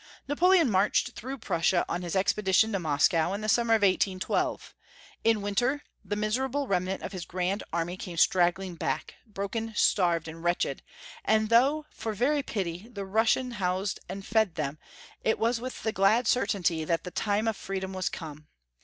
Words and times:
Napoleon 0.27 0.67
marched 0.67 1.11
through 1.11 1.37
Prussia, 1.37 1.85
on 1.87 2.01
his 2.01 2.15
expedition 2.15 2.71
to 2.71 2.79
Moscow, 2.79 3.33
in 3.33 3.41
the 3.41 3.47
summer 3.47 3.75
of 3.75 3.83
1812. 3.83 4.73
In 5.23 5.35
the 5.35 5.39
winter 5.41 5.83
the 6.03 6.15
miserable 6.15 6.65
remnant 6.65 7.03
of 7.03 7.11
his 7.11 7.23
Grand 7.23 7.61
Army 7.71 7.97
came 7.97 8.17
straggling 8.17 8.73
back, 8.73 9.13
broken, 9.27 9.73
starved, 9.75 10.27
and 10.27 10.43
wretched; 10.43 10.81
and 11.23 11.49
though 11.49 11.85
for 11.91 12.13
very 12.13 12.41
pity 12.41 12.87
the 12.91 13.05
Prussians 13.05 13.57
housed 13.57 13.99
and 14.09 14.25
fed 14.25 14.55
them, 14.55 14.79
it 15.23 15.37
was 15.37 15.61
with 15.61 15.83
the 15.83 15.91
glad 15.91 16.27
certainty 16.27 16.83
that 16.83 17.03
the 17.03 17.11
time 17.11 17.47
of 17.47 17.55
freedom 17.55 17.93
was 17.93 18.09
come. 18.09 18.47